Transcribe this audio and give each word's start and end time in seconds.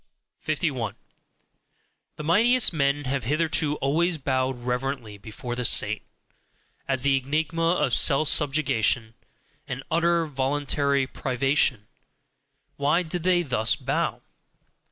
51. 0.39 0.95
The 2.15 2.23
mightiest 2.23 2.73
men 2.73 3.03
have 3.03 3.25
hitherto 3.25 3.75
always 3.75 4.17
bowed 4.17 4.63
reverently 4.63 5.19
before 5.19 5.55
the 5.55 5.63
saint, 5.63 6.01
as 6.87 7.03
the 7.03 7.17
enigma 7.19 7.73
of 7.73 7.93
self 7.93 8.27
subjugation 8.27 9.13
and 9.67 9.83
utter 9.91 10.25
voluntary 10.25 11.05
privation 11.05 11.85
why 12.77 13.03
did 13.03 13.21
they 13.21 13.43
thus 13.43 13.75
bow? 13.75 14.23